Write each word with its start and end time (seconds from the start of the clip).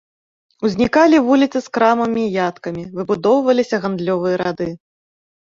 Узнікалі 0.69 1.17
вуліцы 1.27 1.59
з 1.65 1.73
крамамі 1.79 2.23
і 2.25 2.33
яткамі, 2.47 2.87
выбудоўваліся 2.97 3.83
гандлёвыя 3.87 4.35
рады. 4.45 4.69